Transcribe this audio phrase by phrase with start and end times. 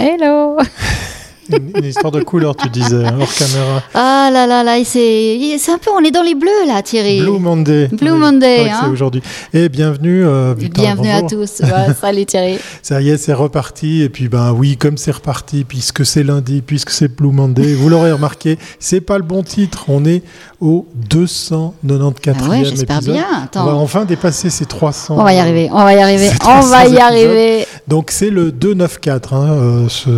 [0.00, 0.56] Hello
[1.50, 3.82] une, histoire de couleur, tu disais, hein, hors caméra.
[3.92, 5.36] Ah là là là, c'est
[5.68, 7.20] un peu, on est dans les bleus là, Thierry.
[7.20, 7.88] Blue Monday.
[7.88, 8.70] Blue Monday.
[8.70, 8.78] Hein.
[8.82, 9.20] C'est aujourd'hui.
[9.52, 11.60] Et bienvenue, euh, Bienvenue à tous.
[12.00, 12.58] salut Thierry.
[12.82, 14.00] Ça y est, c'est reparti.
[14.00, 17.90] Et puis, ben oui, comme c'est reparti, puisque c'est lundi, puisque c'est Blue Monday, vous
[17.90, 19.84] l'aurez remarqué, c'est pas le bon titre.
[19.88, 20.22] On est
[20.60, 21.72] au 294e
[22.38, 23.48] ah ouais, j'espère bien.
[23.54, 25.16] On va enfin dépasser ces 300.
[25.18, 27.66] On va y arriver, on va y arriver, on va y arriver.
[27.88, 30.10] Donc c'est le 294 hein, euh, ce,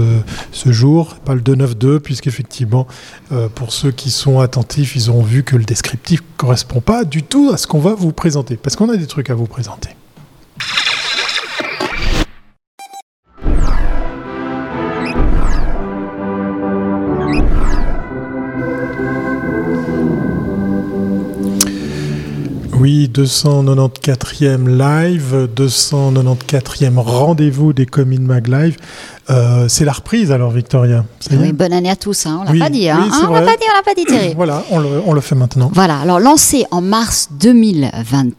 [0.51, 2.87] ce jour pas le 292, puisqu'effectivement,
[3.33, 7.05] euh, pour ceux qui sont attentifs, ils ont vu que le descriptif ne correspond pas
[7.05, 9.47] du tout à ce qu'on va vous présenter, parce qu'on a des trucs à vous
[9.47, 9.91] présenter.
[22.83, 28.77] Oui, 294e live, 294e rendez-vous des Comines Mag Live.
[29.31, 31.05] Euh, c'est la reprise alors, Victoria.
[31.31, 32.27] Oui, bonne année à tous.
[32.27, 32.41] Hein.
[32.41, 32.91] On l'a pas dit.
[32.91, 33.09] Hein.
[33.09, 34.35] Ah, on l'a pas dit, on l'a pas dit, Thierry.
[34.37, 35.71] voilà, on le, on le, fait maintenant.
[35.73, 36.01] Voilà.
[36.01, 38.33] Alors, lancé en mars 2020,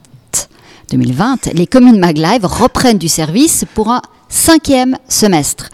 [0.91, 4.01] 2020 les communes MagLive reprennent du service pour un
[4.33, 5.69] cinquième semestre.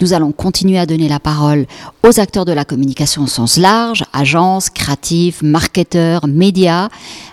[0.00, 1.66] Nous allons continuer à donner la parole
[2.06, 6.88] aux acteurs de la communication au sens large, agences, créatifs, marketeurs, médias,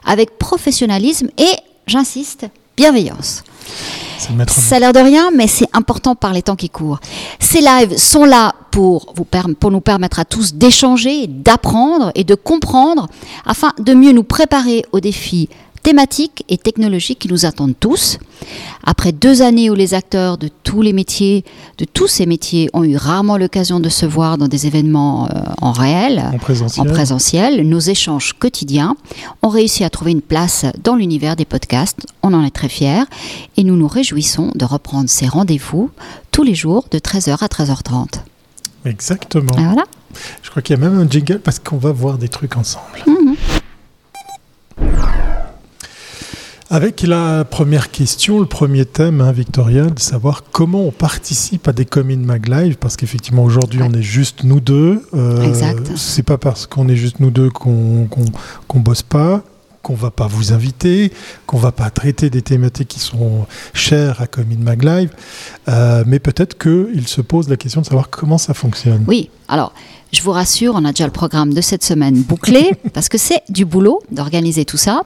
[0.06, 3.44] avec professionnalisme et, j'insiste, bienveillance.
[4.48, 7.00] Ça a l'air de rien, mais c'est important par les temps qui courent.
[7.40, 9.26] Ces lives sont là pour, vous,
[9.60, 13.08] pour nous permettre à tous d'échanger, d'apprendre et de comprendre
[13.46, 15.50] afin de mieux nous préparer aux défis
[15.84, 18.18] thématiques et technologiques qui nous attendent tous.
[18.84, 21.44] Après deux années où les acteurs de tous les métiers,
[21.78, 25.42] de tous ces métiers, ont eu rarement l'occasion de se voir dans des événements euh,
[25.62, 27.68] en réel, en présentiel.
[27.68, 28.96] nos échanges quotidiens
[29.42, 32.06] ont réussi à trouver une place dans l'univers des podcasts.
[32.24, 33.04] On en est très fiers
[33.58, 35.92] et nous nous réjouissons de reprendre ces rendez-vous
[36.32, 38.22] tous les jours de 13h à 13h30.
[38.86, 39.54] Exactement.
[39.56, 39.84] voilà.
[40.42, 43.04] Je crois qu'il y a même un jingle parce qu'on va voir des trucs ensemble.
[43.08, 43.36] Mhm.
[46.74, 51.74] Avec la première question, le premier thème, hein, Victoria, de savoir comment on participe à
[51.74, 55.06] des communes Mag Live, parce qu'effectivement aujourd'hui on est juste nous deux.
[55.14, 55.92] Euh, exact.
[55.98, 58.08] C'est pas parce qu'on est juste nous deux qu'on
[58.70, 59.44] qu'on bosse pas
[59.82, 61.12] qu'on va pas vous inviter,
[61.46, 65.10] qu'on va pas traiter des thématiques qui sont chères à Commune Mag Live,
[65.68, 69.04] euh, mais peut-être qu'il se pose la question de savoir comment ça fonctionne.
[69.08, 69.74] Oui, alors
[70.12, 73.42] je vous rassure, on a déjà le programme de cette semaine bouclé, parce que c'est
[73.50, 75.04] du boulot d'organiser tout ça.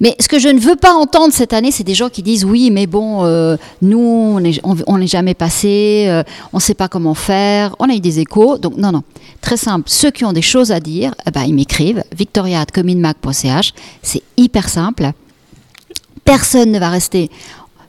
[0.00, 2.44] Mais ce que je ne veux pas entendre cette année, c'est des gens qui disent
[2.44, 4.40] oui, mais bon, euh, nous,
[4.86, 6.22] on n'est jamais passé, euh,
[6.52, 8.58] on ne sait pas comment faire, on a eu des échos.
[8.58, 9.02] Donc non, non,
[9.40, 9.88] très simple.
[9.90, 15.12] Ceux qui ont des choses à dire, eh ben, ils m'écrivent, victoria.cominmac.ch, c'est hyper simple.
[16.24, 17.30] Personne ne va rester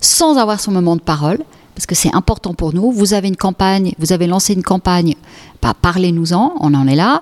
[0.01, 1.39] sans avoir son moment de parole
[1.79, 2.91] parce que c'est important pour nous.
[2.91, 5.15] Vous avez une campagne, vous avez lancé une campagne,
[5.61, 7.21] bah, parlez-nous-en, on en est là.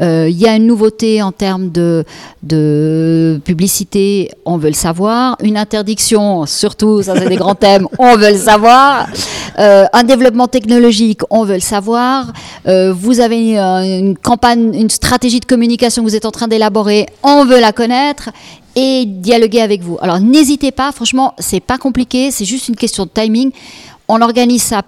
[0.00, 2.04] Euh, il y a une nouveauté en termes de,
[2.42, 5.36] de publicité, on veut le savoir.
[5.42, 9.06] Une interdiction, surtout, ça c'est des grands thèmes, on veut le savoir.
[9.58, 12.32] Euh, un développement technologique, on veut le savoir.
[12.66, 17.06] Euh, vous avez une campagne, une stratégie de communication que vous êtes en train d'élaborer,
[17.22, 18.30] on veut la connaître
[18.76, 19.98] et dialoguer avec vous.
[20.02, 23.50] Alors n'hésitez pas, franchement, c'est pas compliqué, c'est juste une question de timing
[24.08, 24.82] on organise ça.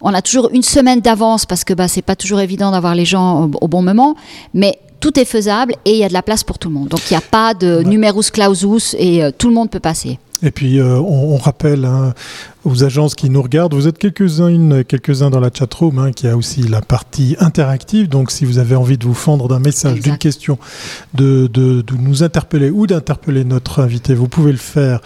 [0.00, 3.04] On a toujours une semaine d'avance parce que bah, c'est pas toujours évident d'avoir les
[3.04, 4.14] gens au, bon moment,
[4.54, 6.88] mais tout est faisable et il y a de la place pour tout le monde.
[6.88, 10.18] Donc il n'y a pas de numerus clausus et euh, tout le monde peut passer.
[10.42, 12.14] Et puis euh, on, rappelle hein,
[12.64, 16.36] aux agences qui nous regardent, vous êtes quelques-uns quelques-uns dans la chatroom hein, qui a
[16.36, 18.08] aussi la partie interactive.
[18.08, 20.58] Donc si vous avez envie de vous fendre d'un message, d'une question,
[21.14, 25.00] de, de, nous interpeller ou d'interpeller notre invité, vous pouvez le faire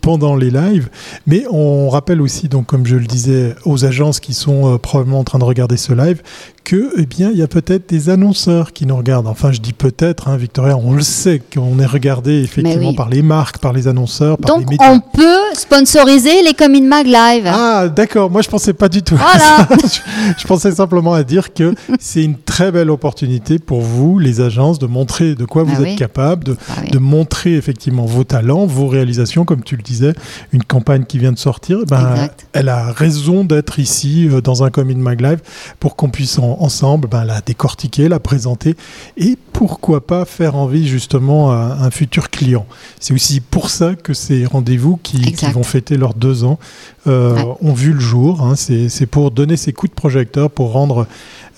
[0.00, 0.88] pendant les lives.
[1.26, 5.20] Mais on rappelle aussi, donc comme je le disais, aux agences qui sont euh, probablement
[5.20, 6.22] en train de regarder ce live,
[6.70, 9.26] que eh bien il y a peut-être des annonceurs qui nous regardent.
[9.26, 13.22] Enfin, je dis peut-être, hein, Victoria, on le sait qu'on est regardé effectivement par les
[13.22, 14.92] marques, par les annonceurs, par les médias.
[14.92, 17.50] on peut sponsoriser les Comin Mag Live.
[17.52, 18.30] Ah, d'accord.
[18.30, 19.16] Moi, je pensais pas du tout.
[19.16, 19.66] Voilà.
[20.38, 24.78] je, pensais simplement à dire que c'est une très belle opportunité pour vous, les agences,
[24.78, 28.66] de montrer de quoi vous ah êtes capable, de, ah de montrer effectivement vos talents,
[28.66, 30.12] vos réalisations, comme tu le disais,
[30.52, 31.80] une campagne qui vient de sortir.
[31.82, 35.40] Eh ben, elle a raison d'être ici euh, dans un Comin Mag Live
[35.80, 38.76] pour qu'on puisse en ensemble ben, la décortiquer, la présenter
[39.16, 42.66] et pourquoi pas faire envie justement à un futur client.
[42.98, 46.58] C'est aussi pour ça que ces rendez-vous qui, vont fêter leurs deux ans
[47.06, 48.42] euh, ont vu le jour.
[48.42, 48.54] Hein.
[48.56, 51.06] C'est pour donner ces coups de projecteur, pour rendre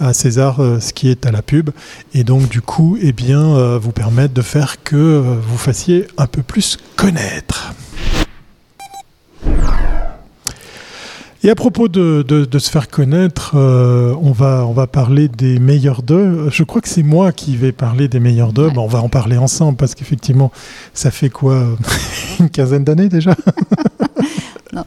[0.01, 1.71] à César euh, ce qui est à la pub
[2.15, 6.27] et donc du coup eh bien, euh, vous permettre de faire que vous fassiez un
[6.27, 7.75] peu plus connaître.
[11.45, 15.59] Et à propos de, de, se faire connaître, euh, on, va, on va parler des
[15.59, 16.49] meilleurs d'eux.
[16.51, 18.71] Je crois que c'est moi qui vais parler des meilleurs d'eux.
[18.77, 20.53] on va en parler ensemble parce qu'effectivement,
[20.95, 21.65] ça fait quoi
[22.41, 23.35] Une quinzaine d'années déjà?
[24.75, 24.85] Non,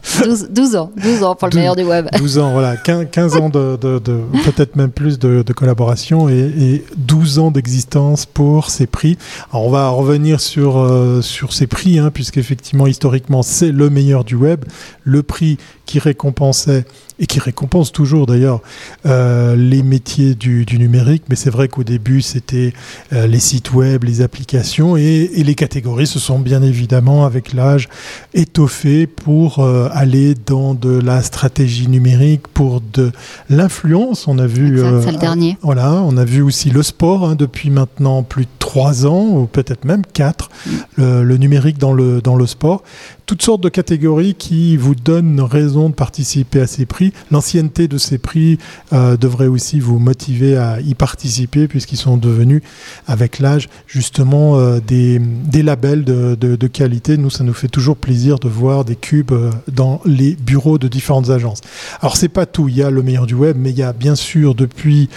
[0.49, 2.07] 12, ans, 12 ans pour le meilleur du web.
[2.17, 8.25] 12 ans, voilà, 15, ans de, peut-être même plus de, collaboration et, 12 ans d'existence
[8.25, 9.19] pour ces prix.
[9.51, 14.23] Alors on va revenir sur, euh, sur ces prix, hein, puisqu'effectivement, historiquement, c'est le meilleur
[14.23, 14.65] du web.
[15.03, 16.85] Le prix qui récompensait
[17.19, 18.61] et qui récompense toujours d'ailleurs
[19.05, 22.73] euh, les métiers du, numérique, mais c'est vrai qu'au début c'était
[23.13, 27.87] euh, les sites web, les applications et, les catégories se sont bien évidemment avec l'âge
[28.33, 33.11] étoffées pour euh, aller dans de la stratégie numérique, pour de
[33.49, 34.27] l'influence.
[34.27, 35.57] On a vu, c'est le dernier.
[35.61, 39.45] Voilà, on a vu aussi le sport hein, depuis maintenant plus de trois ans ou
[39.45, 40.71] peut-être même quatre, mm.
[40.97, 42.83] le, le, numérique dans le dans le sport
[43.25, 47.11] toutes sortes de catégories qui vous donnent raison de participer à ces prix.
[47.31, 48.59] L'ancienneté de ces prix
[48.93, 52.61] euh, devrait aussi vous motiver à y participer puisqu'ils sont devenus,
[53.07, 55.19] avec l'âge, justement euh, des,
[55.63, 57.17] labels de, qualité.
[57.17, 60.87] Nous, ça nous fait toujours plaisir de voir des cubes euh, dans les bureaux de
[60.87, 61.61] différentes agences.
[62.01, 62.67] Alors, c'est pas tout.
[62.67, 65.09] Il y a le meilleur du web, mais il y a bien sûr depuis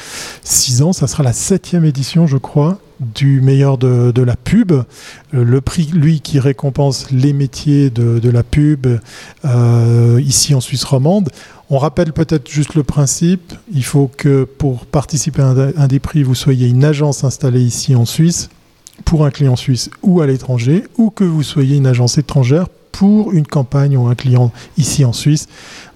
[0.43, 4.73] six ans, ça sera la septième édition, je crois, du meilleur de, la pub.
[4.73, 4.85] Euh,
[5.33, 8.87] le prix, lui, qui récompense les métiers de, la pub
[9.45, 11.31] euh, ici en Suisse romande.
[11.71, 13.55] On rappelle peut-être juste le principe.
[13.73, 17.95] Il faut que pour participer à un, des prix, vous soyez une agence installée ici
[17.95, 18.49] en Suisse
[19.05, 23.33] pour un client suisse ou à l'étranger, ou que vous soyez une agence étrangère pour
[23.33, 25.47] une campagne ou un client ici en Suisse.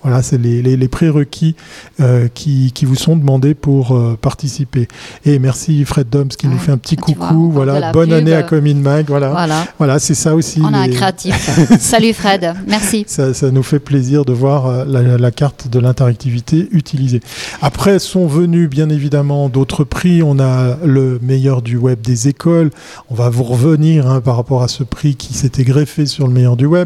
[0.03, 1.55] Voilà, c'est les, prérequis
[2.01, 4.89] euh, qui, vous sont demandés pour euh, participer.
[5.25, 7.51] Et merci Fred Doms qui nous fait un petit coucou.
[7.53, 9.07] voilà, bonne année à Comin Mag.
[9.07, 9.99] Voilà, voilà.
[10.01, 10.61] c'est ça aussi.
[10.61, 11.35] On a un créatif.
[11.79, 13.05] Salut Fred, merci.
[13.07, 17.21] Ça, nous fait plaisir de voir euh, la, carte de l'interactivité utilisée.
[17.61, 20.23] Après sont venus bien évidemment d'autres prix.
[20.25, 22.71] On a le meilleur du web des écoles.
[23.09, 26.33] On va vous revenir hein, par rapport à ce prix qui s'était greffé sur le
[26.33, 26.82] meilleur du web.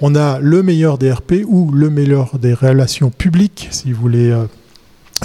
[0.00, 4.30] On a le meilleur des RP ou le meilleur des relations publiques, si vous voulez
[4.30, 4.44] euh,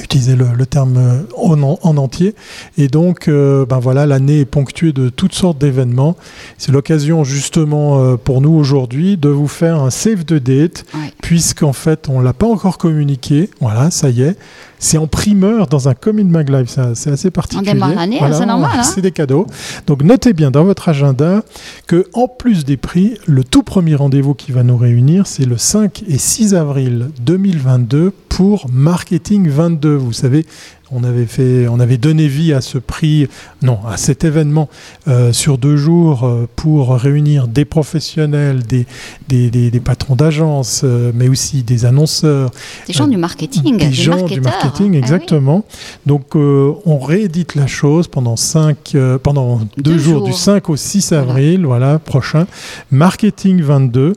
[0.02, 2.36] utiliser le, terme euh, en, en, entier.
[2.78, 6.16] Et donc, euh, ben voilà, l'année est ponctuée de toutes sortes d'événements.
[6.58, 10.86] C'est l'occasion justement pour nous aujourd'hui de vous faire un save the date,
[11.22, 13.50] puisqu'en fait, on l'a pas encore communiqué.
[13.60, 14.38] Voilà, ça y est.
[14.80, 17.72] C'est en primeur dans un Common Mag Live, c'est assez particulier.
[17.72, 18.72] On démarre l'année, c'est normal.
[18.76, 18.84] Hein.
[18.84, 19.48] c'est des cadeaux.
[19.88, 21.44] Donc notez bien dans votre agenda
[21.88, 25.58] que en plus des prix, le tout premier rendez-vous qui va nous réunir, c'est le
[25.58, 29.96] 5 et 6 avril 2022 pour Marketing 22.
[29.96, 30.46] Vous savez,
[30.92, 33.28] on avait, fait, on avait donné vie à ce prix,
[33.64, 34.70] non, à cet événement
[35.08, 38.86] euh, sur deux jours euh, pour réunir des professionnels, des,
[39.28, 42.52] des, patrons d'agences, euh, mais aussi des annonceurs.
[42.86, 43.78] Des gens du marketing.
[43.78, 45.66] Des, gens du marketing, ah exactement.
[46.06, 51.66] Donc on réédite la chose pendant, cinq, pendant deux, jours, du 5 au 6 avril,
[51.66, 52.46] voilà, prochain.
[52.92, 54.14] Marketing 22.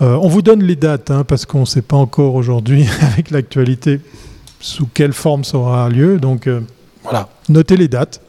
[0.00, 4.00] on vous donne les dates, hein, parce qu'on ne sait pas encore aujourd'hui avec l'actualité
[4.66, 6.18] sous quelle forme ça aura lieu.
[6.18, 6.60] Donc euh,
[7.04, 8.20] voilà, notez les dates.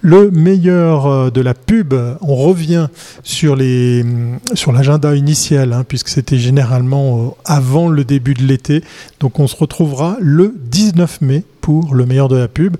[0.00, 2.88] Le meilleur euh, de la pub, on revient
[3.24, 4.04] sur les
[4.54, 8.84] sur l'agenda initial, hein, puisque c'était généralement euh, avant le début de l'été.
[9.18, 12.76] Donc on se retrouvera le 19 mai pour le meilleur de la pub.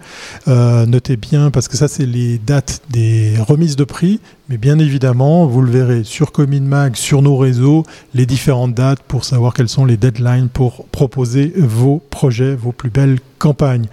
[0.46, 4.20] Euh, notez bien, parce que ça, c'est les dates des remises de prix.
[4.48, 9.24] Mais bien évidemment, vous le verrez sur Mag, sur nos réseaux, les différentes dates pour
[9.24, 13.86] savoir quelles sont les deadlines pour proposer vos projets, vos plus belles campagnes.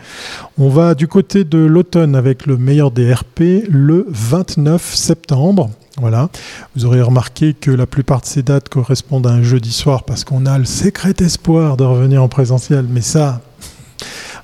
[0.58, 5.72] On va du côté de l'automne avec le meilleur des RP le 29 septembre.
[5.98, 6.30] Voilà.
[6.76, 10.24] Vous aurez remarqué que la plupart de ces dates correspondent à un jeudi soir parce
[10.24, 12.86] qu'on a le secret espoir de revenir en présentiel.
[12.90, 13.42] Mais ça,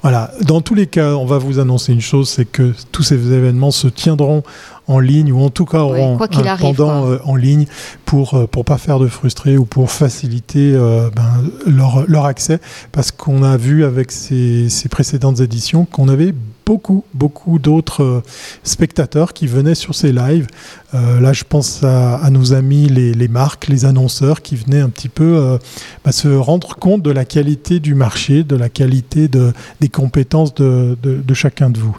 [0.01, 0.31] voilà.
[0.41, 3.72] Dans tous les cas, on va vous annoncer une chose, c'est que tous ces événements
[3.72, 4.43] se tiendront
[4.88, 7.65] en ligne ou en tout cas auront un pendant euh, en ligne
[8.05, 12.60] pour ne euh, pas faire de frustrés ou pour faciliter euh, ben, leur, leur, accès
[12.91, 16.34] parce qu'on a vu avec ces, ces précédentes éditions qu'on avait
[16.72, 18.24] beaucoup, beaucoup d'autres euh,
[18.63, 20.48] spectateurs qui venaient sur ces lives.
[20.93, 25.10] Euh, là, je pense à, nos amis, les, marques, les annonceurs qui venaient un petit
[25.10, 25.57] peu euh,
[26.03, 30.53] bah, se rendre compte de la qualité du marché, de la qualité de, des compétences
[30.53, 31.98] de, de, chacun de vous.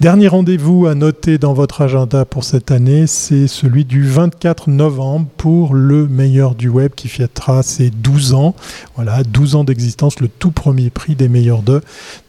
[0.00, 5.26] Dernier rendez-vous à noter dans votre agenda pour cette année, c'est celui du 24 novembre
[5.36, 8.54] pour le meilleur du web qui fêtera ses 12 ans.
[8.94, 11.82] Voilà, 12 ans d'existence, le tout premier prix des meilleurs d'eux.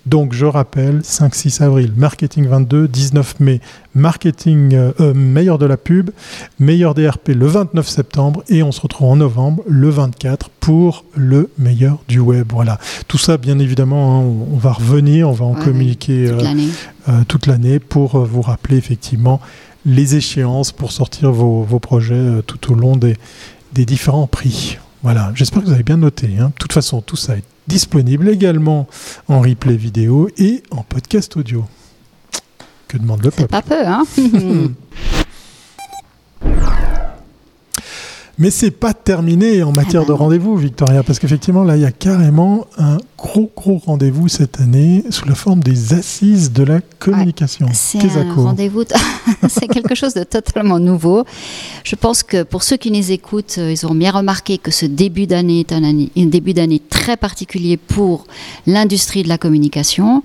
[0.09, 3.61] Donc je rappelle, 5-6 avril, marketing 22, 19 mai,
[3.95, 6.11] marketing euh, euh, meilleur de la pub,
[6.59, 11.49] meilleur DRP le 29 septembre et on se retrouve en novembre, le 24, pour le
[11.57, 12.47] meilleur du web.
[12.51, 12.79] Voilà.
[13.07, 16.31] Tout ça, bien évidemment, hein, on, va revenir, on va en communiquer
[17.27, 19.39] toute l'année pour vous rappeler effectivement
[19.85, 23.15] les échéances pour sortir vos, projets tout au long des,
[23.73, 24.77] des différents prix.
[25.01, 26.29] Voilà, j'espère que vous avez bien noté.
[26.39, 26.47] Hein.
[26.47, 28.87] De toute façon, tout ça est disponible également
[29.27, 31.65] en replay vidéo et en podcast audio.
[32.89, 33.49] Que demande le peuple.
[33.49, 34.03] Pas peu, hein
[38.41, 41.91] Mais c'est pas terminé en matière de rendez-vous, Victoria, parce qu'effectivement, là, il y a
[41.91, 47.67] carrément un gros, gros rendez-vous cette année sous la forme des assises de la communication.
[47.73, 48.85] c'est un rendez-vous,
[49.49, 51.25] c'est quelque chose de totalement nouveau.
[51.83, 54.85] Je pense que pour ceux qui nous écoutent, euh, ils ont bien remarqué que ce
[54.85, 58.25] début d'année est un, année, un début d'année très particulier pour
[58.67, 60.23] l'industrie de la communication.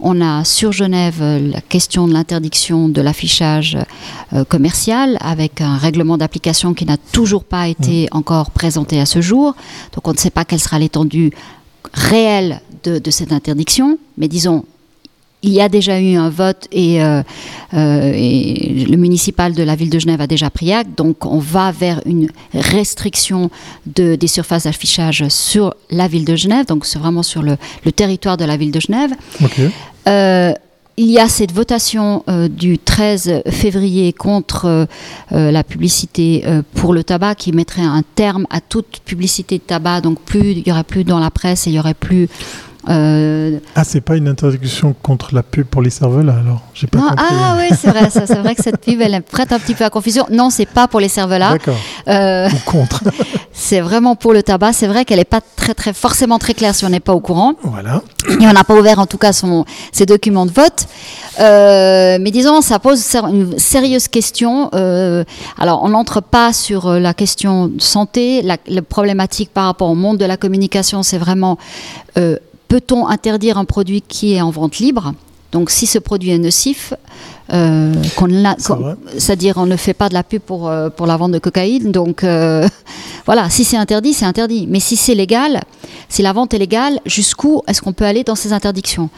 [0.00, 3.78] On a sur Genève euh, la question de l'interdiction de l'affichage
[4.34, 8.16] euh, commercial avec un règlement d'application qui n'a toujours pas été mm.
[8.16, 9.54] encore présenté à ce jour.
[9.94, 11.32] Donc on ne sait pas quelle sera l'étendue
[11.92, 13.98] réelle de, de cette interdiction.
[14.18, 14.64] Mais disons,
[15.44, 17.22] il y a déjà eu un vote euh,
[17.72, 20.96] et, le municipal de la ville de Genève a déjà pris acte.
[20.96, 23.50] Donc on va vers une restriction
[23.86, 27.56] de, des surfaces d'affichage sur la ville de Genève, donc c'est vraiment sur le,
[27.94, 29.12] territoire de la ville de Genève.
[30.08, 30.52] Euh,
[30.96, 34.86] il y a cette votation euh, du 13 février contre
[35.30, 40.00] la publicité pour le tabac qui mettrait un terme à toute publicité de tabac.
[40.02, 42.28] Donc plus il y aurait plus dans la presse et il y aurait plus
[42.88, 46.86] euh, ah, c'est pas une interdiction contre la pub pour les cerveaux là alors J'ai
[46.86, 47.16] pas compris.
[47.18, 49.90] Ah oui, c'est vrai, c'est vrai que cette pub elle prête un petit peu à
[49.90, 50.26] confusion.
[50.30, 51.52] Non, c'est pas pour les cerveaux là.
[51.52, 51.76] D'accord.
[52.08, 53.02] Euh, Ou contre.
[53.52, 54.74] c'est vraiment pour le tabac.
[54.74, 57.20] C'est vrai qu'elle est pas très très forcément très claire si on n'est pas au
[57.20, 57.54] courant.
[57.62, 58.02] Voilà.
[58.28, 60.86] Et on n'a pas ouvert en tout cas son, ses documents de vote.
[61.40, 64.70] Euh, mais disons, ça pose une sérieuse question.
[65.58, 68.42] Alors, on n'entre pas sur la question de santé.
[68.42, 71.58] La, la, problématique par rapport au monde de la communication, c'est vraiment
[72.68, 75.14] peut-on interdire un produit qui est en vente libre
[75.54, 76.94] donc si ce produit est nocif,
[77.52, 77.94] euh,
[79.16, 81.92] c'est-à-dire on ne fait pas de la pub pour, euh, pour la vente de cocaïne,
[81.92, 82.68] donc euh,
[83.26, 84.66] voilà, si c'est interdit, c'est interdit.
[84.68, 85.62] Mais si c'est légal,
[86.08, 89.10] si la vente est légale, jusqu'où est-ce qu'on peut aller dans ces interdictions?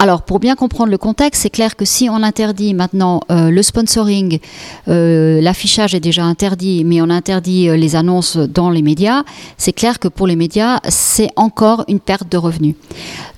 [0.00, 3.62] Alors, pour bien comprendre le contexte, c'est clair que si on interdit maintenant euh, le
[3.64, 4.38] sponsoring,
[4.86, 9.24] euh, l'affichage est déjà interdit, mais on interdit euh, les annonces dans les médias,
[9.56, 12.76] c'est clair que pour les médias, c'est encore une perte de revenus.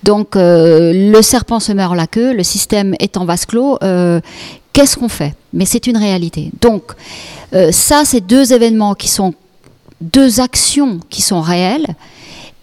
[0.03, 3.79] Donc, le serpent se meurt la queue, le système est en vase clos.
[4.73, 5.35] Qu'est-ce qu'on fait?
[5.53, 6.51] Mais c'est une réalité.
[6.63, 6.93] Donc,
[7.71, 9.35] ça, c'est deux événements qui sont
[10.01, 11.87] deux actions qui sont réelles.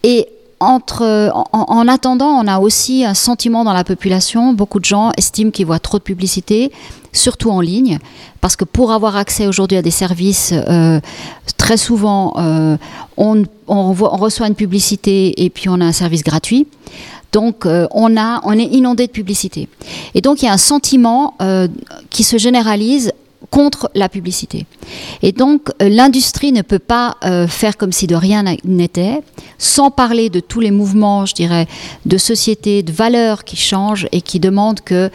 [0.02, 0.28] Et
[0.60, 4.52] entre, en, attendant, on a aussi un sentiment dans la population.
[4.52, 6.72] Beaucoup de gens estiment qu'ils voient trop de publicité,
[7.12, 7.98] surtout en ligne,
[8.40, 11.00] parce que pour avoir accès aujourd'hui à des services, euh,
[11.56, 12.76] très souvent, euh,
[13.16, 16.66] on, reçoit une publicité et puis on a un service gratuit.
[17.32, 19.68] Donc, euh, on, a, on est inondé de publicité.
[20.14, 21.34] Et donc, il y a un sentiment
[22.10, 23.12] qui se généralise
[23.50, 24.66] contre la publicité.
[25.22, 29.20] Et donc euh, l'industrie ne peut pas euh, faire comme si de rien n'était,
[29.58, 31.66] sans parler de tous les mouvements, je dirais,
[32.06, 35.10] de société, de valeurs qui changent et qui demandent que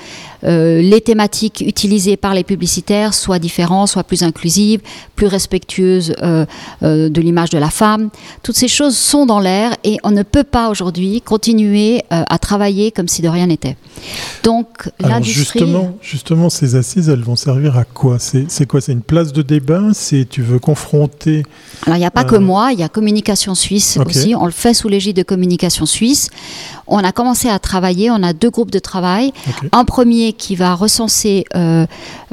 [0.45, 4.81] euh, les thématiques utilisées par les publicitaires soient différentes, soient plus inclusives,
[5.15, 6.13] plus respectueuses
[6.81, 8.09] de l'image de la femme.
[8.41, 12.91] Toutes ces choses sont dans l'air et on ne peut pas aujourd'hui continuer à travailler
[12.91, 13.77] comme si de rien n'était.
[14.43, 15.59] Donc l'industrie...
[15.59, 18.17] Justement, justement, ces assises, elles vont servir à quoi?
[18.19, 18.81] C'est quoi?
[18.81, 19.89] C'est une place de débat?
[19.93, 21.43] C'est tu veux confronter
[21.85, 24.35] Alors il n'y a pas que euh, moi, il y a Communication Suisse aussi.
[24.35, 26.29] On le fait sous l'égide de Communication Suisse.
[26.88, 28.12] On a commencé à travailler.
[28.12, 29.31] On a deux groupes de travail.
[29.71, 31.85] Un premier qui va recenser euh,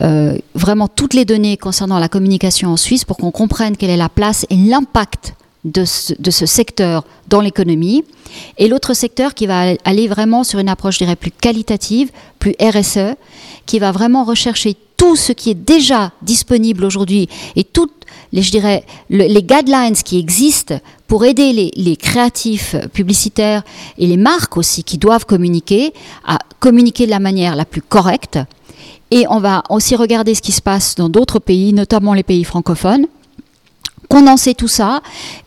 [0.03, 3.97] euh, vraiment toutes les données concernant la communication en Suisse pour qu'on comprenne quelle est
[3.97, 8.03] la place et l'impact de ce, de secteur dans l'économie,
[8.59, 12.55] et l'autre secteur qui va aller vraiment sur une approche, je dirais, plus qualitative, plus
[12.61, 13.15] RSE,
[13.67, 18.00] qui va vraiment rechercher tout ce qui est déjà disponible aujourd'hui et toutes
[18.33, 23.63] les, je dirais, les guidelines qui existent pour aider les, créatifs publicitaires
[23.99, 25.93] et les marques aussi qui doivent communiquer
[26.25, 28.39] à communiquer de la manière la plus correcte.
[29.11, 32.45] Et on va aussi regarder ce qui se passe dans d'autres pays, notamment les pays
[32.45, 33.07] francophones
[34.11, 35.01] condenser tout ça.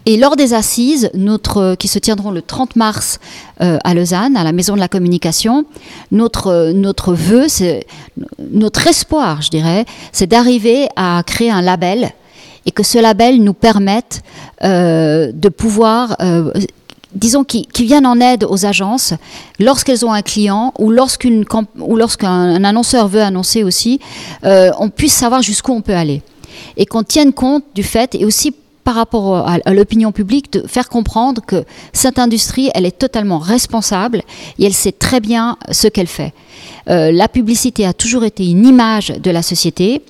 [0.05, 3.19] Et lors des assises, notre, qui se tiendront le 30 mars
[3.61, 5.65] euh, à Lausanne, à la Maison de la Communication,
[6.11, 7.47] notre, notre vœu,
[8.51, 12.11] notre espoir, je dirais, c'est d'arriver à créer un label
[12.65, 14.21] et que ce label nous permette
[14.63, 16.51] euh, de pouvoir euh,
[17.15, 19.13] disons, qui, viennent en aide aux agences
[19.59, 21.45] lorsqu'elles ont un client ou lorsqu'une
[21.77, 23.99] ou lorsqu'un annonceur veut annoncer aussi,
[24.45, 26.21] euh, on puisse savoir jusqu'où on peut aller
[26.77, 28.53] et qu'on tienne compte du fait et aussi
[28.83, 34.23] par rapport à, l'opinion publique de faire comprendre que cette industrie, elle est totalement responsable
[34.59, 36.33] et elle sait très bien ce qu'elle fait.
[36.87, 40.01] La publicité a toujours été une image de la société.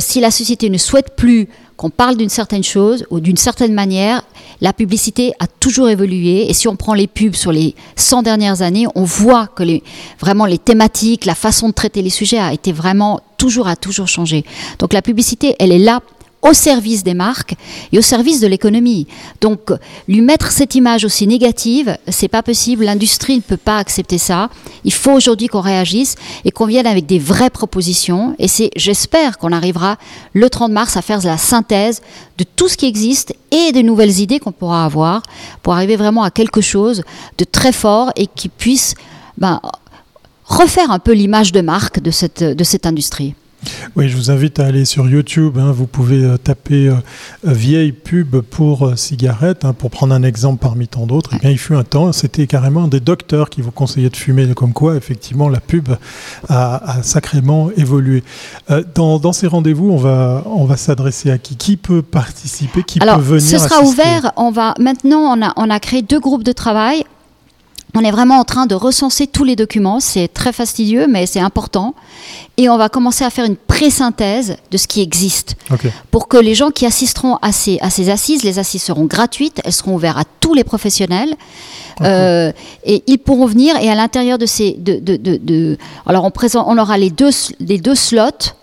[0.00, 4.22] Si la société ne souhaite plus qu'on parle d'une certaine chose ou d'une certaine manière,
[4.60, 6.48] la publicité a toujours évolué.
[6.48, 9.82] Et si on prend les pubs sur les 100 dernières années, on voit que les,
[10.20, 14.08] vraiment les thématiques, la façon de traiter les sujets a été vraiment toujours a toujours
[14.08, 14.44] changé.
[14.78, 16.00] Donc la publicité, elle est là
[16.44, 17.54] au service des marques
[17.90, 19.06] et au service de l'économie.
[19.40, 19.72] Donc,
[20.06, 22.84] lui mettre cette image aussi négative, c'est pas possible.
[22.84, 24.50] L'industrie ne peut pas accepter ça.
[24.84, 28.36] Il faut aujourd'hui qu'on réagisse et qu'on vienne avec des vraies propositions.
[28.38, 29.96] Et c'est, j'espère qu'on arrivera
[30.34, 32.02] le 30 mars à faire la synthèse
[32.36, 35.22] de tout ce qui existe et des nouvelles idées qu'on pourra avoir
[35.62, 37.04] pour arriver vraiment à quelque chose
[37.38, 38.94] de très fort et qui puisse
[39.38, 39.60] ben,
[40.44, 43.34] refaire un peu l'image de marque de cette, de cette industrie.
[43.96, 45.58] Oui, je vous invite à aller sur YouTube.
[45.58, 45.72] Hein.
[45.72, 46.94] vous pouvez euh, taper euh,
[47.46, 51.30] euh, vieille pub pour cigarettes, hein, pour prendre un exemple parmi tant d'autres.
[51.34, 54.52] Eh bien, il fut un temps, c'était carrément des docteurs qui vous conseillaient de fumer,
[54.54, 55.88] comme quoi, effectivement, la pub
[56.48, 58.22] a, sacrément évolué.
[58.94, 61.56] dans, ces rendez-vous, on va, on va s'adresser à qui?
[61.56, 62.82] Qui peut participer?
[62.82, 64.32] Qui Alors, peut venir Ce sera ouvert.
[64.36, 67.04] On va maintenant, on a, on a créé deux groupes de travail.
[67.96, 70.00] On est vraiment en train de recenser tous les documents.
[70.00, 71.94] C'est très fastidieux, mais c'est important.
[72.56, 75.56] Et on va commencer à faire une pré-synthèse de ce qui existe.
[76.10, 79.60] Pour que les gens qui assisteront à ces, à ces assises, les assises seront gratuites,
[79.64, 81.34] elles seront ouvertes à tous les professionnels.
[82.02, 82.52] Euh,
[82.84, 83.76] et ils pourront venir.
[83.80, 84.72] Et à l'intérieur de ces.
[84.72, 88.54] De, de, de, alors on, présente, on aura les deux, les deux slots.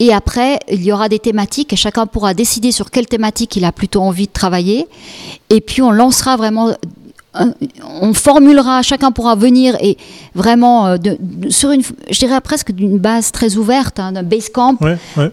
[0.00, 3.64] Et après, il y aura des thématiques et chacun pourra décider sur quelle thématique il
[3.64, 4.86] a plutôt envie de travailler.
[5.50, 6.72] Et puis on lancera vraiment
[8.00, 9.96] on formulera, chacun pourra venir et
[10.34, 10.96] vraiment euh,
[11.48, 14.76] sur une, je dirais presque d'une base très ouverte, hein, d'un base camp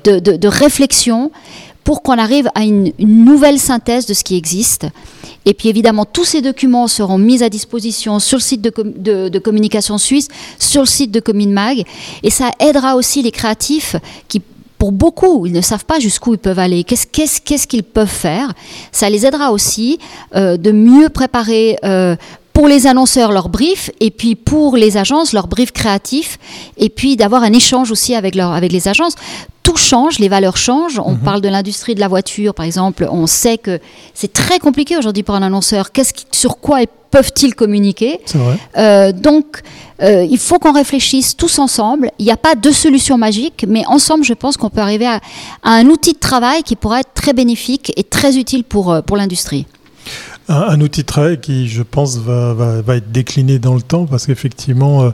[0.03, 1.31] De, réflexion
[1.83, 4.87] pour qu'on arrive à une, nouvelle synthèse de ce qui existe.
[5.45, 9.39] Et puis évidemment, tous ces documents seront mis à disposition sur le site de, de
[9.39, 11.83] communication suisse, sur le site de CommunMag,
[12.23, 13.95] et ça aidera aussi les créatifs
[14.27, 14.41] qui
[14.85, 18.53] pour beaucoup, ils ne savent pas jusqu'où ils peuvent aller, qu'est-ce qu'ils peuvent faire?
[18.91, 19.97] Ça les aidera aussi
[20.35, 22.15] euh, de mieux préparer euh,
[22.55, 26.39] pour les annonceurs leur brief et puis pour les agences leur brief créatif
[26.77, 29.15] et puis d'avoir un échange aussi avec, leur, avec les agences
[29.61, 31.01] tout change, les valeurs changent.
[31.03, 31.19] On mhm.
[31.19, 33.07] parle de l'industrie de la voiture, par exemple.
[33.11, 33.79] On sait que
[34.13, 35.91] c'est très compliqué aujourd'hui pour un annonceur.
[35.91, 38.19] Qu'est-ce sur quoi peuvent-ils communiquer?
[38.35, 38.57] Vrai.
[38.77, 39.63] Euh, donc,
[40.03, 42.11] euh, il faut qu'on réfléchisse tous ensemble.
[42.19, 45.19] Il n'y a pas de solution magique, mais ensemble, je pense qu'on peut arriver à,
[45.63, 49.17] un outil de travail qui pourrait être très bénéfique et très utile pour, euh, pour
[49.17, 49.65] l'industrie.
[50.47, 54.27] Un, outil de travail qui, je pense, va, va, être décliné dans le temps parce
[54.27, 55.09] qu'effectivement, euh,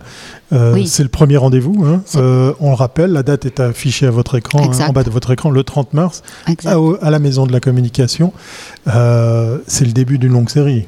[0.52, 1.86] euh, c'est le premier rendez-vous.
[1.86, 2.04] Hein.
[2.16, 5.10] Euh, on le rappelle, la date est affichée à votre écran, hein, en bas de
[5.10, 6.22] votre écran, le 30 mars,
[6.66, 8.34] à, à, la Maison de la Communication.
[8.86, 10.86] c'est le début d'une longue série.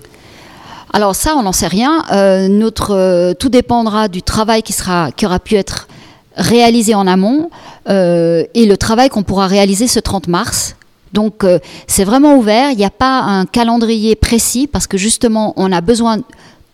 [0.91, 2.03] Alors ça, on n'en sait rien.
[2.49, 5.87] notre, tout dépendra du travail qui, sera, qui aura pu être
[6.35, 7.49] réalisé en amont
[7.87, 10.75] et le travail qu'on pourra réaliser ce 30 mars.
[11.13, 15.53] Donc euh, c'est vraiment ouvert, il n'y a pas un calendrier précis parce que justement
[15.55, 16.17] on a besoin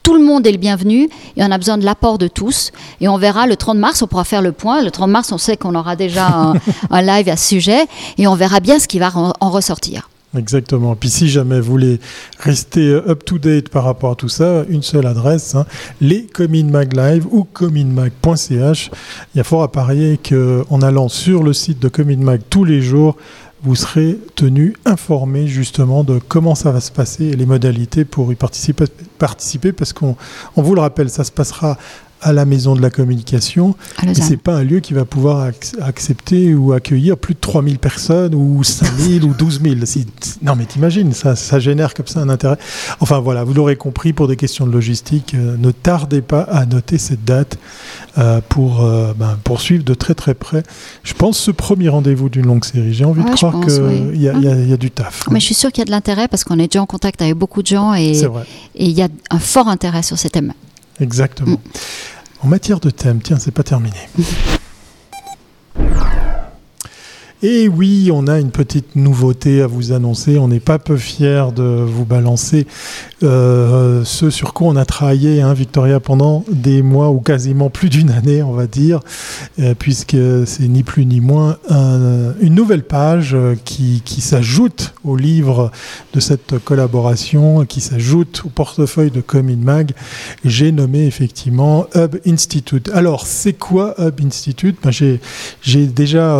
[0.01, 2.71] tout le monde est le bienvenu et on a besoin de l'apport de tous.
[2.99, 4.81] Et on verra le 30 mars, on pourra faire le point.
[4.81, 6.53] Le 30 mars, on sait qu'on aura déjà
[6.89, 7.85] un, live à ce sujet
[8.17, 10.09] et on verra bien ce qui va en ressortir.
[10.37, 10.95] Exactement.
[10.95, 11.99] Puis si jamais vous voulez
[12.39, 15.65] rester up-to-date par rapport à tout ça, une seule adresse, hein,
[16.01, 16.27] les
[16.63, 18.91] Mag Live ou cominmag.ch.
[19.33, 22.81] Il y a fort à parier qu'en allant sur le site de Mag tous les
[22.81, 23.15] jours,
[23.63, 28.31] vous serez tenu informé justement de comment ça va se passer et les modalités pour
[28.31, 30.15] y participer, parce qu'on
[30.55, 31.77] on vous le rappelle, ça se passera
[32.21, 33.75] à la maison de la communication.
[34.03, 35.49] Et c'est pas un lieu qui va pouvoir
[35.81, 39.75] accepter ou accueillir plus de 3000 personnes ou 5000 ou 12 000.
[40.41, 42.57] non, mais t'imagines, ça, ça génère comme ça un intérêt.
[42.99, 46.65] Enfin voilà, vous l'aurez compris, pour des questions de logistique, euh, ne tardez pas à
[46.65, 47.57] noter cette date
[48.17, 50.63] euh, pour euh, ben, poursuivre de très très près,
[51.03, 52.93] je pense, ce premier rendez-vous d'une longue série.
[52.93, 55.25] J'ai envie de croire qu'il y, y, a du taf.
[55.31, 57.21] Mais je suis sûr qu'il y a de l'intérêt parce qu'on est déjà en contact
[57.21, 58.13] avec beaucoup de gens et
[58.75, 60.53] il y a un fort intérêt sur ces thèmes.
[60.99, 61.57] Exactement.
[61.57, 61.61] Mm.
[62.41, 63.97] En matière de thème, tiens, c'est pas terminé.
[67.41, 70.37] Et oui, on a une petite nouveauté à vous annoncer.
[70.37, 72.67] On n'est pas peu fiers de vous balancer
[73.23, 77.89] euh, ce sur quoi on a travaillé, hein, Victoria, pendant des mois ou quasiment plus
[77.89, 78.99] d'une année, on va dire,
[79.59, 85.71] euh, puisque c'est ni plus ni moins une nouvelle page euh, qui, s'ajoute au livre
[86.13, 89.91] de cette collaboration, qui s'ajoute au portefeuille de Comin Mag.
[90.43, 92.89] J'ai nommé effectivement Hub Institute.
[92.93, 94.77] Alors, c'est quoi Hub Institute?
[94.83, 96.37] Ben, J'ai déjà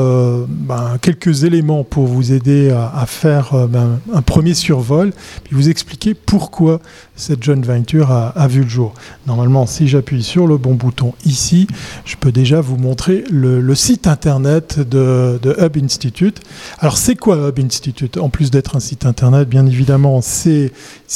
[0.48, 5.12] ben, quelques éléments pour vous aider à, faire ben, un premier survol,
[5.43, 6.80] puis vous expliquer pourquoi
[7.15, 8.93] cette jeune venture a, vu le jour.
[9.28, 11.67] Normalement, si j'appuie sur le bon bouton ici,
[12.06, 16.41] je peux déjà vous montrer le, site internet de, Hub Institute.
[16.80, 18.17] Alors, c'est quoi Hub Institute?
[18.17, 20.71] En plus d'être un site internet, bien évidemment, c'est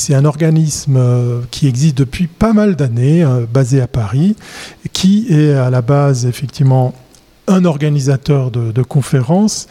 [0.09, 4.35] un organisme euh, qui existe depuis pas mal d'années, euh, basé à Paris,
[4.91, 6.93] qui est à la base, effectivement,
[7.47, 9.67] un organisateur de conférences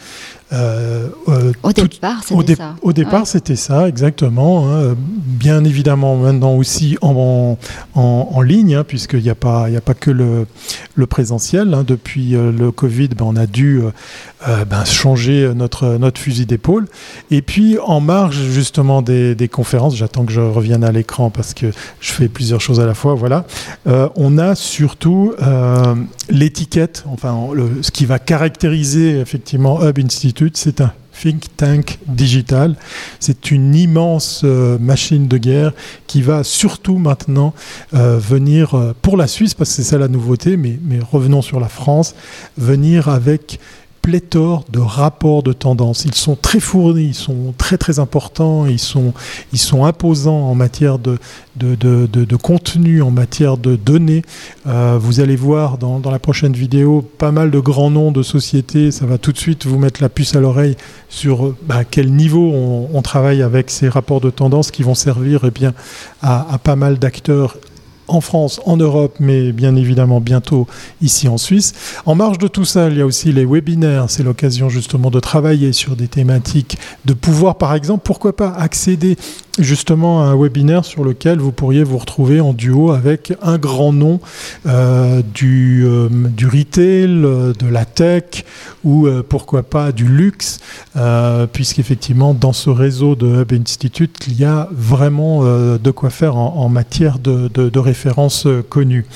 [0.52, 2.74] euh, euh, au départ, c'était ça.
[2.82, 4.68] Au départ, c'était ça, exactement.
[4.68, 4.94] Hein.
[4.98, 7.56] Bien évidemment, maintenant aussi en,
[7.94, 10.46] en, ligne, hein, puisqu'il n'y a, pas, a pas que le,
[10.94, 11.72] le présentiel.
[11.72, 11.84] Hein.
[11.86, 13.82] Depuis euh, le Covid, ben, on a dû
[14.66, 16.86] ben, changer notre, notre fusil d'épaule.
[17.30, 21.54] Et puis, en marge justement des, des conférences, j'attends que je revienne à l'écran parce
[21.54, 21.66] que
[22.00, 23.44] je fais plusieurs choses à la fois, voilà.
[23.86, 25.32] on a surtout
[26.28, 27.38] l'étiquette, enfin,
[27.82, 32.76] ce qui va caractériser effectivement Hub Institute c'est un think tank digital.
[33.20, 35.72] C'est une immense euh, machine de guerre
[36.06, 37.54] qui va surtout maintenant
[37.94, 41.42] euh, venir, euh, pour la Suisse, parce que c'est ça la nouveauté, mais, mais revenons
[41.42, 42.14] sur la France,
[42.56, 43.60] venir avec
[44.02, 46.04] pléthore de rapports de tendance.
[46.04, 49.14] Ils sont très fournis, ils sont très très importants, ils sont,
[49.84, 51.18] imposants en matière de,
[52.36, 54.22] contenu, en matière de données.
[54.66, 58.90] Euh, vous allez voir dans, la prochaine vidéo pas mal de grands noms de sociétés.
[58.90, 60.76] Ça va tout de suite vous mettre la puce à l'oreille
[61.08, 62.52] sur bah, quel niveau
[62.92, 65.74] on, travaille avec ces rapports de tendance qui vont servir eh bien,
[66.22, 67.56] à pas mal d'acteurs
[68.12, 70.66] en France, en Europe, mais bien évidemment bientôt
[71.00, 71.74] ici en Suisse.
[72.06, 74.06] En marge de tout ça, il y a aussi les webinaires.
[74.08, 79.16] C'est l'occasion justement de travailler sur des thématiques, de pouvoir par exemple, pourquoi pas accéder
[79.58, 84.20] justement un webinaire sur lequel vous pourriez vous retrouver en duo avec un grand nom
[84.66, 88.44] euh, du, euh, du retail, euh, de la tech
[88.84, 90.58] ou pourquoi pas du luxe,
[91.52, 96.68] puisqu'effectivement dans ce réseau de Hub Institute, il y a vraiment de quoi faire en,
[96.68, 99.06] matière de, de, de références connues.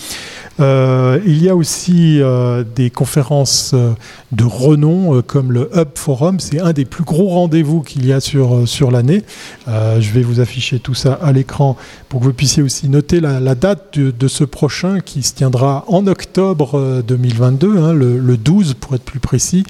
[0.58, 3.92] Euh, il y a aussi euh, des conférences euh,
[4.32, 6.40] de renom comme le Hub Forum.
[6.40, 9.22] C'est un des plus gros rendez-vous qu'il y a sur, sur l'année.
[9.66, 11.76] je vais vous afficher tout ça à l'écran
[12.08, 16.06] pour que vous puissiez aussi noter la, date de, ce prochain qui se tiendra en
[16.06, 19.64] octobre 2022, hein, le, le, 12 pour être plus précis.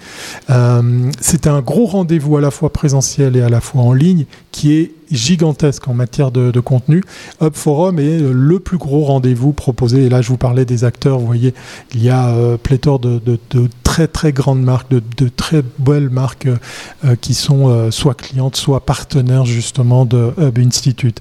[1.20, 4.72] C'est un gros rendez-vous à la fois présentiel et à la fois en ligne qui
[4.72, 7.02] est gigantesque en matière de, contenu.
[7.40, 10.06] Hub Forum est le plus gros rendez-vous proposé.
[10.06, 11.18] Et là, je vous parlais des acteurs.
[11.18, 11.54] Vous voyez,
[11.94, 13.20] il y a euh, pléthore de,
[13.82, 16.48] très très grandes marques, de, très belles marques
[17.04, 21.20] euh, qui sont euh, soit clientes, soit partenaires justement de Hub Institute.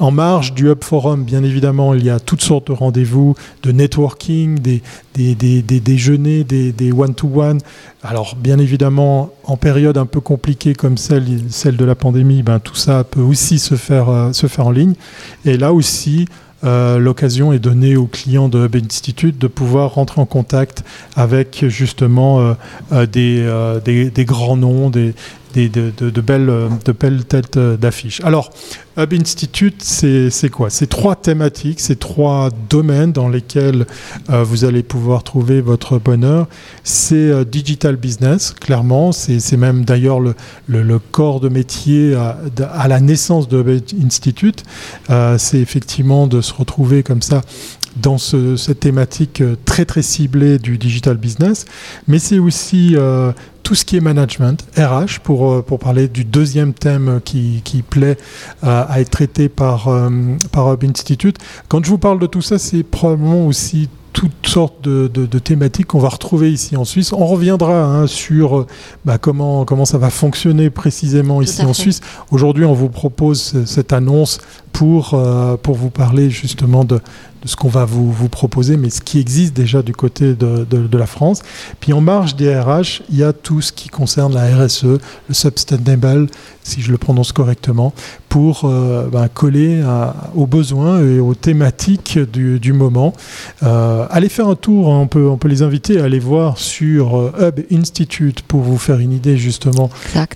[0.00, 3.72] En marge du Hub Forum, bien évidemment, il y a toutes sortes de rendez-vous, de
[3.72, 4.82] networking, des,
[5.14, 7.60] des, déjeuners, des one-to-one.
[8.02, 12.60] Alors, bien évidemment, en période un peu compliquée comme celle, celle de la pandémie, ben,
[12.60, 14.92] tout ça peut aussi se faire, euh, se faire en ligne.
[15.46, 16.26] Et là aussi,
[16.64, 20.84] euh, l'occasion est donnée aux clients de Hub Institute de pouvoir rentrer en contact
[21.16, 22.54] avec justement
[22.92, 23.46] euh, des,
[23.84, 25.14] des, des, grands noms, des,
[25.54, 28.20] de, belles, de belles têtes d'affiches.
[28.24, 28.50] Alors,
[28.96, 30.70] Hub Institute, c'est quoi?
[30.70, 33.86] C'est trois thématiques, c'est trois domaines dans lesquels
[34.30, 36.46] euh, vous allez pouvoir trouver votre bonheur.
[36.84, 39.10] C'est euh, digital business, clairement.
[39.12, 40.34] C'est même d'ailleurs le,
[40.68, 44.62] le, corps de métier à, la naissance de Hub Institute.
[45.10, 47.40] Euh, c'est effectivement de se retrouver comme ça
[47.96, 51.64] dans cette thématique très très ciblée du digital business,
[52.08, 52.96] mais c'est aussi
[53.64, 57.82] tout ce qui est management, RH, pour, euh, pour parler du deuxième thème qui, qui
[57.82, 58.18] plaît
[58.62, 60.10] euh, à être traité par, euh,
[60.52, 61.38] par Hub Institute.
[61.68, 65.88] Quand je vous parle de tout ça, c'est probablement aussi toutes sortes de, de, thématiques
[65.88, 67.12] qu'on va retrouver ici en Suisse.
[67.12, 68.64] On reviendra hein, sur
[69.04, 72.00] bah, comment, comment ça va fonctionner précisément ici en Suisse.
[72.30, 74.38] Aujourd'hui, on vous propose cette annonce
[74.74, 75.18] pour,
[75.62, 77.00] pour vous parler justement de,
[77.44, 80.64] de ce qu'on va vous, vous, proposer, mais ce qui existe déjà du côté de,
[80.64, 81.42] de, la France.
[81.80, 85.34] Puis en marge des RH, il y a tout ce qui concerne la RSE, le
[85.34, 86.28] Sustainable,
[86.62, 87.92] si je le prononce correctement,
[88.34, 89.80] pour euh, ben, coller
[90.34, 93.12] aux besoins et aux thématiques du, du moment.
[93.62, 96.58] Euh, allez faire un tour, hein, on, peut, on peut les inviter à aller voir
[96.58, 99.88] sur euh, Hub Institute pour vous faire une idée justement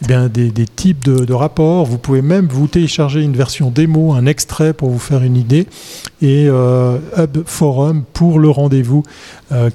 [0.07, 1.87] bien, des, des, types de, de, rapports.
[1.87, 5.67] Vous pouvez même vous télécharger une version démo, un extrait pour vous faire une idée.
[6.23, 9.03] Et Hub Forum pour le rendez-vous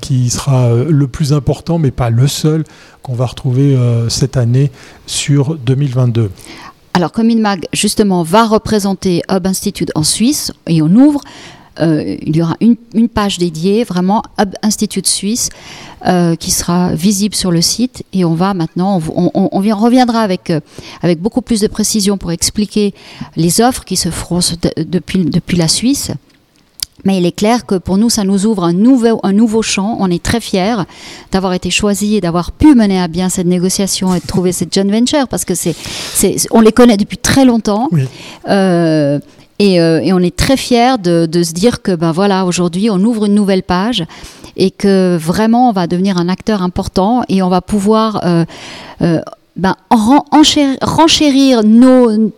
[0.02, 2.64] qui sera le plus important, mais pas le seul
[3.02, 3.78] qu'on va retrouver
[4.10, 4.72] cette année
[5.06, 6.32] sur 2022.
[6.94, 11.22] Alors, Mag, justement, va représenter Hub Institute en Suisse et on ouvre.
[11.80, 15.50] Euh, il y aura une, page dédiée, vraiment Hub Institute Suisse,
[16.06, 18.04] euh, qui sera visible sur le site.
[18.14, 20.60] Et on va maintenant, on, reviendra avec, euh,
[21.02, 22.94] avec beaucoup plus de précision pour expliquer
[23.36, 24.40] les offres qui se feront
[24.78, 26.12] depuis, depuis la Suisse.
[27.06, 29.98] Mais il est clair que pour nous, ça nous ouvre un nouveau, un nouveau champ.
[30.00, 30.76] On est très fiers
[31.32, 34.74] d'avoir été choisis et d'avoir pu mener à bien cette négociation et de trouver cette
[34.74, 35.76] joint venture parce que c'est,
[36.52, 37.90] on les connaît depuis très longtemps.
[38.48, 39.20] Euh,
[39.64, 42.90] et, euh, et, on est très fiers de, de, se dire que ben voilà, aujourd'hui,
[42.90, 44.04] on ouvre une nouvelle page
[44.58, 48.44] et que vraiment, on va devenir un acteur important et on va pouvoir euh,
[49.02, 49.22] euh
[49.56, 51.62] ben, renchérir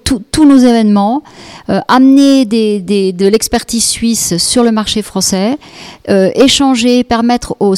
[0.04, 1.24] tous nos événements,
[1.70, 5.58] euh, amener de l'expertise suisse sur le marché français,
[6.10, 7.76] euh, échanger, permettre aux,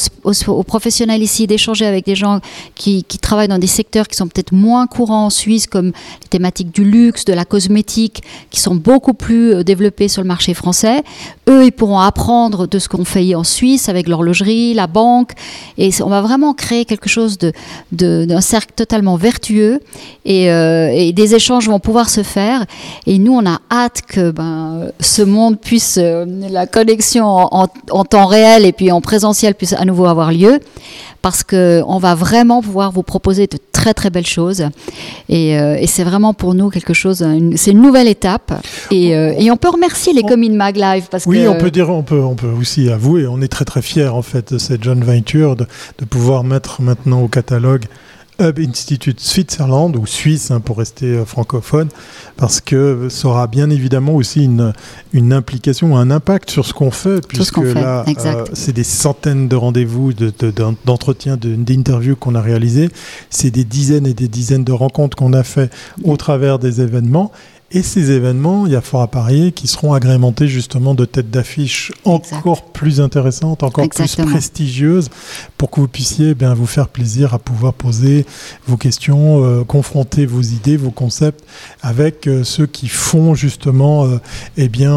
[0.64, 2.40] professionnels ici d'échanger avec des gens
[2.74, 6.72] qui, travaillent dans des secteurs qui sont peut-être moins courants en Suisse, comme les thématiques
[6.74, 11.04] du luxe, de la cosmétique, qui sont beaucoup plus euh, développées sur le marché français.
[11.48, 15.32] Eux, ils pourront apprendre de ce qu'on fait en Suisse avec l'horlogerie, la banque,
[15.76, 17.52] et on va vraiment créer quelque chose d'un
[18.26, 19.80] de, cercle totalement vert vertueux
[20.26, 22.64] euh, et, des échanges vont pouvoir se faire.
[23.06, 28.26] Et nous, on a hâte que ben, ce monde puisse, euh, la connexion en, temps
[28.26, 30.60] réel et puis en présentiel puisse à nouveau avoir lieu
[31.20, 34.64] parce qu'on va vraiment pouvoir vous proposer de très très belles choses.
[35.28, 38.52] Et, euh, c'est vraiment pour nous quelque chose, c'est une nouvelle étape.
[38.90, 41.06] Et, et, on peut remercier les communes Mag Live.
[41.10, 43.82] Parce oui, on peut dire, on peut, on peut aussi avouer, on est très très
[43.82, 45.66] fiers en fait de cette jeune venture, de,
[45.98, 47.86] de pouvoir mettre maintenant au catalogue
[48.40, 51.88] Hub Institute Switzerland, ou Suisse hein, pour rester euh, francophone,
[52.36, 54.72] parce que ça aura bien évidemment aussi une,
[55.12, 59.56] une implication, un impact sur ce qu'on fait, puisque là, euh, c'est des centaines de
[59.56, 60.12] rendez-vous,
[60.84, 62.90] d'entretiens, de, d'interviews qu'on a réalisés,
[63.30, 65.72] c'est des dizaines et des dizaines de rencontres qu'on a fait
[66.04, 67.32] au travers des événements.
[67.70, 71.30] Et ces événements, il y a fort à parier, qui seront agrémentés justement de têtes
[71.30, 75.10] d'affiche encore plus intéressantes, encore plus prestigieuses,
[75.58, 78.24] pour que vous puissiez eh bien, vous faire plaisir à pouvoir poser
[78.66, 81.44] vos questions, euh, confronter vos idées, vos concepts
[81.82, 84.18] avec euh, ceux qui font justement, euh,
[84.56, 84.88] eh bien,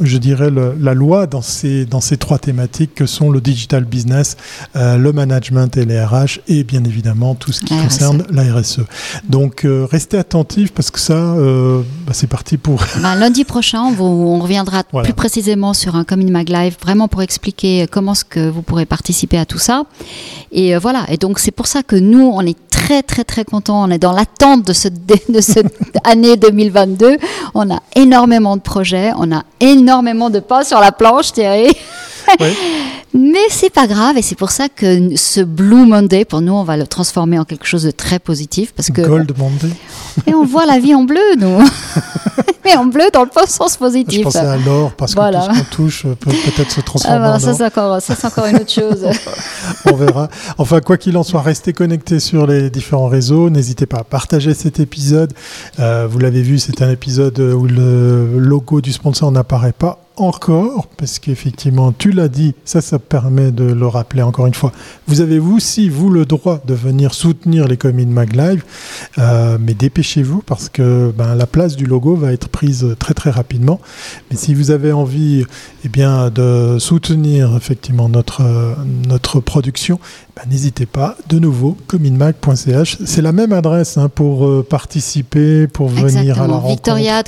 [0.00, 4.36] je dirais, la loi dans ces, dans ces trois thématiques que sont le digital business,
[4.74, 8.80] le management et les RH, et bien évidemment tout ce qui concerne la RSE.
[9.28, 12.82] Donc, restez attentifs parce que ça euh, bah, c'est parti pour.
[13.02, 17.86] Bah, lundi prochain, on, reviendra plus précisément sur un Commune Mag Live, vraiment pour expliquer
[17.90, 19.84] comment ce que vous pourrez participer à tout ça.
[20.52, 21.04] Et euh, voilà.
[21.08, 23.82] Et donc c'est pour ça que nous, on est très très très contents.
[23.84, 24.94] On est dans l'attente de cette
[26.04, 27.16] année 2022.
[27.54, 31.68] On a énormément de projets, on a énormément de pas sur la planche, Thierry.
[33.12, 36.62] Mais c'est pas grave et c'est pour ça que ce Blue Monday, pour nous, on
[36.62, 39.74] va le transformer en quelque chose de très positif parce que Gold Monday.
[40.26, 41.58] Et on voit la vie en bleu, nous.
[42.64, 44.18] Mais en bleu dans le sens positif.
[44.18, 47.34] Je pensais à l'or parce que tout ce qu'on touche peut peut-être se transformer ah
[47.36, 49.06] en ça, c'est encore, ça, c'est encore une autre chose.
[49.90, 50.28] on verra.
[50.58, 53.50] Enfin, quoi qu'il en soit, restez connectés sur les différents réseaux.
[53.50, 55.32] N'hésitez pas à partager cet épisode.
[55.78, 60.86] Euh, vous l'avez vu, c'est un épisode où le logo du sponsor n'apparaît pas encore,
[60.96, 64.72] parce qu'effectivement, tu l'as dit, ça, ça permet de le rappeler encore une fois.
[65.06, 68.62] Vous avez vous aussi, vous, le droit de venir soutenir les communes MagLive,
[69.18, 73.30] euh, mais dépêchez-vous parce que ben, la place du logo va être prise très très
[73.30, 73.80] rapidement.
[74.30, 75.44] Mais si vous avez envie
[75.84, 78.42] eh bien, de soutenir effectivement notre,
[79.08, 79.98] notre production,
[80.40, 82.98] ben, n'hésitez pas, de nouveau, communmag.ch.
[83.04, 86.74] C'est la même adresse hein, pour euh, participer, pour venir à la rencontre.
[86.74, 87.22] Victoria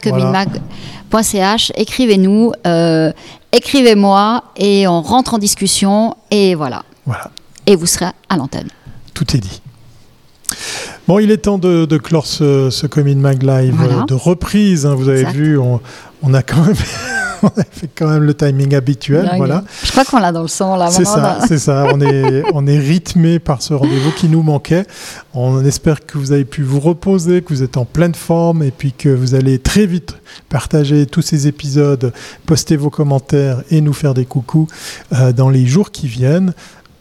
[1.76, 3.12] écrivez-nous, euh,
[3.52, 6.84] écrivez-moi et on rentre en discussion et voilà.
[7.04, 7.30] Voilà.
[7.66, 8.68] Et vous serez à l'antenne.
[9.12, 9.60] Tout est dit.
[11.06, 13.76] Bon, il est temps de, clore ce, ce Mag Live
[14.08, 14.86] de reprise.
[14.86, 14.94] Hein.
[14.94, 16.76] vous avez vu, on, a quand même
[17.56, 19.30] on a fait quand même le timing habituel.
[19.36, 19.64] Voilà.
[19.84, 20.90] Je crois qu'on l'a dans le sang là.
[20.90, 21.86] C'est ça, c'est ça.
[21.92, 24.86] On est, on est rythmé par ce rendez-vous qui nous manquait.
[25.34, 28.70] On espère que vous avez pu vous reposer, que vous êtes en pleine forme et
[28.70, 30.16] puis que vous allez très vite
[30.48, 32.12] partager tous ces épisodes,
[32.46, 34.68] poster vos commentaires et nous faire des coucous
[35.12, 36.52] euh, dans les jours qui viennent.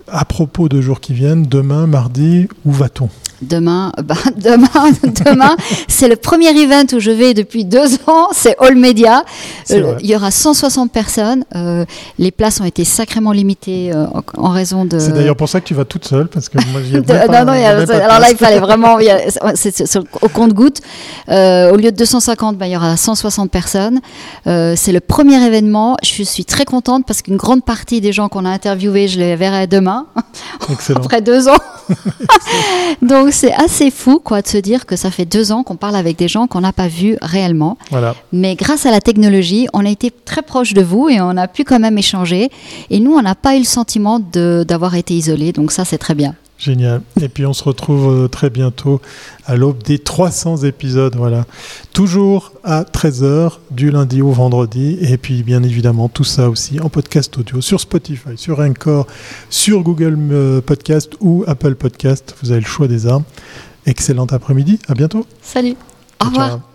[0.07, 3.09] À propos de jours qui viennent, demain, mardi, où va-t-on?
[3.41, 4.91] Demain, bah, demain,
[5.25, 5.55] demain,
[5.87, 8.27] c'est le premier event où je vais depuis deux ans.
[8.33, 9.23] C'est All Media.
[9.71, 11.43] Euh, il y aura 160 personnes.
[11.55, 11.85] Euh,
[12.19, 14.05] les places ont été sacrément limitées euh,
[14.37, 14.99] en raison de.
[14.99, 17.27] C'est d'ailleurs pour ça que tu vas toute seule parce que moi j'y ai pas,
[17.27, 18.97] Non, non, alors là il fallait vraiment.
[19.55, 20.81] c'est au compte-goutte.
[21.27, 24.01] au lieu de 250, bah, il y aura 160 personnes.
[24.45, 25.97] c'est le premier événement.
[26.03, 29.35] Je suis très contente parce qu'une grande partie des gens qu'on a interviewés, je les
[29.35, 30.05] verrai demain.
[30.95, 31.57] Après deux ans.
[33.01, 35.95] Donc c'est assez fou quoi de se dire que ça fait deux ans qu'on parle
[35.95, 37.77] avec des gens qu'on n'a pas vus réellement.
[37.89, 38.15] Voilà.
[38.31, 41.47] Mais grâce à la technologie, on a été très proche de vous et on a
[41.47, 42.49] pu quand même échanger.
[42.89, 45.51] Et nous, on n'a pas eu le sentiment d'avoir été isolés.
[45.51, 46.35] Donc ça, c'est très bien.
[46.61, 47.01] Génial.
[47.19, 49.01] Et puis on se retrouve euh, très bientôt
[49.47, 51.15] à l'aube des 300 épisodes.
[51.15, 51.45] Voilà.
[51.91, 54.99] Toujours à 13h du lundi au vendredi.
[55.01, 59.07] Et puis bien évidemment tout ça aussi en podcast audio sur Spotify, sur Encore,
[59.49, 62.35] sur Google euh, Podcast ou Apple Podcast.
[62.43, 63.23] Vous avez le choix des armes.
[63.87, 64.77] Excellent après-midi.
[64.87, 65.25] À bientôt.
[65.41, 65.75] Salut.
[66.23, 66.70] Au revoir.